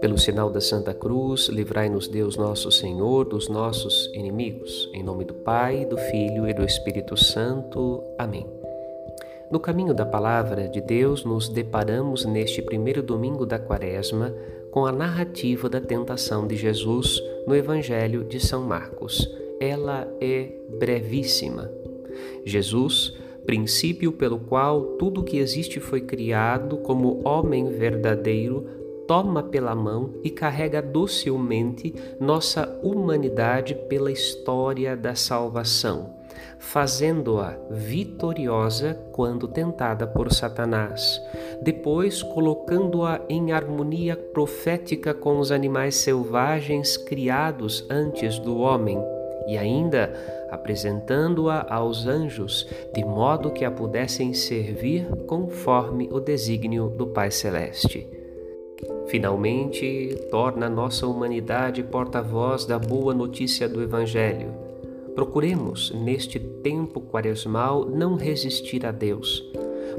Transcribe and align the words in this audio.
Pelo 0.00 0.18
sinal 0.18 0.50
da 0.50 0.60
Santa 0.60 0.92
Cruz, 0.92 1.48
livrai-nos 1.48 2.08
Deus 2.08 2.36
nosso 2.36 2.72
Senhor 2.72 3.24
dos 3.24 3.48
nossos 3.48 4.10
inimigos. 4.12 4.90
Em 4.92 5.02
nome 5.02 5.24
do 5.24 5.34
Pai, 5.34 5.86
do 5.86 5.96
Filho 5.96 6.48
e 6.48 6.52
do 6.52 6.64
Espírito 6.64 7.16
Santo. 7.16 8.02
Amém. 8.18 8.46
No 9.50 9.60
caminho 9.60 9.94
da 9.94 10.04
palavra 10.04 10.68
de 10.68 10.80
Deus, 10.80 11.24
nos 11.24 11.48
deparamos 11.48 12.24
neste 12.24 12.60
primeiro 12.60 13.02
domingo 13.02 13.46
da 13.46 13.58
Quaresma 13.58 14.34
com 14.70 14.86
a 14.86 14.92
narrativa 14.92 15.68
da 15.68 15.80
tentação 15.80 16.46
de 16.46 16.56
Jesus 16.56 17.22
no 17.46 17.54
Evangelho 17.54 18.24
de 18.24 18.40
São 18.40 18.62
Marcos. 18.62 19.28
Ela 19.60 20.08
é 20.20 20.48
brevíssima. 20.78 21.70
Jesus, 22.44 23.14
princípio 23.44 24.12
pelo 24.12 24.38
qual 24.38 24.96
tudo 24.96 25.22
que 25.22 25.38
existe 25.38 25.80
foi 25.80 26.00
criado 26.00 26.78
como 26.78 27.20
homem 27.26 27.68
verdadeiro, 27.70 28.66
toma 29.06 29.42
pela 29.42 29.74
mão 29.74 30.14
e 30.22 30.30
carrega 30.30 30.80
docilmente 30.80 31.94
nossa 32.20 32.78
humanidade 32.82 33.74
pela 33.88 34.10
história 34.10 34.96
da 34.96 35.14
salvação, 35.14 36.14
fazendo-a 36.58 37.58
vitoriosa 37.70 38.94
quando 39.12 39.48
tentada 39.48 40.06
por 40.06 40.32
Satanás, 40.32 41.20
depois 41.62 42.22
colocando-a 42.22 43.20
em 43.28 43.52
harmonia 43.52 44.16
profética 44.16 45.12
com 45.12 45.38
os 45.38 45.50
animais 45.50 45.96
selvagens 45.96 46.96
criados 46.96 47.84
antes 47.90 48.38
do 48.38 48.58
homem 48.58 48.98
e 49.46 49.56
ainda 49.56 50.12
apresentando-a 50.50 51.66
aos 51.68 52.06
anjos, 52.06 52.66
de 52.92 53.04
modo 53.04 53.50
que 53.50 53.64
a 53.64 53.70
pudessem 53.70 54.34
servir 54.34 55.06
conforme 55.26 56.08
o 56.12 56.20
desígnio 56.20 56.88
do 56.88 57.06
Pai 57.06 57.30
Celeste. 57.30 58.06
Finalmente, 59.06 60.16
torna 60.30 60.68
nossa 60.68 61.06
humanidade 61.06 61.82
porta-voz 61.82 62.64
da 62.64 62.78
boa 62.78 63.12
notícia 63.12 63.68
do 63.68 63.82
Evangelho. 63.82 64.54
Procuremos, 65.14 65.92
neste 65.92 66.38
tempo 66.38 67.00
quaresmal, 67.00 67.84
não 67.84 68.14
resistir 68.14 68.86
a 68.86 68.90
Deus, 68.90 69.44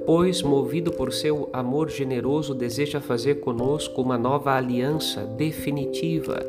pois, 0.06 0.42
movido 0.42 0.92
por 0.92 1.14
seu 1.14 1.50
amor 1.54 1.90
generoso, 1.90 2.56
deseja 2.56 3.00
fazer 3.00 3.36
conosco 3.36 4.02
uma 4.02 4.18
nova 4.18 4.54
aliança 4.54 5.22
definitiva, 5.22 6.44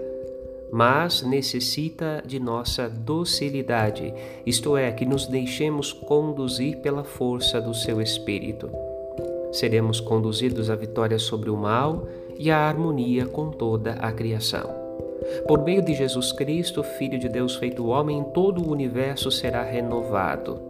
mas 0.73 1.23
necessita 1.23 2.23
de 2.27 2.41
nossa 2.41 2.89
docilidade, 2.89 4.13
isto 4.45 4.77
é, 4.77 4.91
que 4.91 5.07
nos 5.07 5.27
deixemos 5.27 5.93
conduzir 5.93 6.79
pela 6.79 7.05
força 7.05 7.61
do 7.61 7.73
seu 7.73 8.01
Espírito. 8.01 8.71
Seremos 9.53 10.01
conduzidos 10.01 10.69
à 10.69 10.75
vitória 10.75 11.19
sobre 11.19 11.49
o 11.49 11.57
mal 11.57 12.09
e 12.37 12.51
a 12.51 12.59
harmonia 12.59 13.27
com 13.27 13.51
toda 13.51 13.93
a 13.93 14.11
criação. 14.11 14.69
Por 15.47 15.63
meio 15.63 15.83
de 15.83 15.95
Jesus 15.95 16.33
Cristo, 16.33 16.83
Filho 16.83 17.19
de 17.19 17.29
Deus 17.29 17.57
feito 17.57 17.87
homem, 17.87 18.25
todo 18.35 18.61
o 18.61 18.71
universo 18.71 19.31
será 19.31 19.63
renovado. 19.63 20.61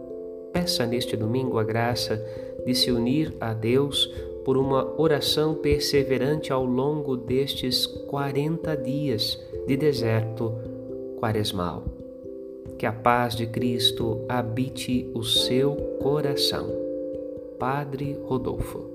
Peça 0.53 0.85
neste 0.85 1.17
domingo 1.17 1.57
a 1.57 1.63
graça 1.63 2.23
de 2.65 2.73
se 2.73 2.91
unir 2.91 3.35
a 3.41 3.53
Deus 3.53 4.09
por 4.45 4.57
uma 4.57 4.99
oração 5.01 5.55
perseverante 5.55 6.53
ao 6.53 6.63
longo 6.63 7.17
destes 7.17 7.85
40 7.85 8.77
dias 8.77 9.39
de 9.67 9.77
deserto 9.77 10.53
quaresmal. 11.19 11.83
Que 12.77 12.85
a 12.85 12.91
paz 12.91 13.35
de 13.35 13.47
Cristo 13.47 14.25
habite 14.27 15.09
o 15.13 15.23
seu 15.23 15.75
coração. 16.01 16.69
Padre 17.57 18.17
Rodolfo. 18.25 18.94